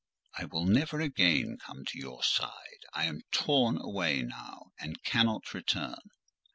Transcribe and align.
"I 0.35 0.45
will 0.45 0.65
never 0.65 0.99
again 0.99 1.59
come 1.63 1.85
to 1.85 1.99
your 1.99 2.23
side: 2.23 2.87
I 2.91 3.05
am 3.05 3.21
torn 3.29 3.77
away 3.79 4.23
now, 4.23 4.71
and 4.79 5.03
cannot 5.03 5.53
return." 5.53 5.99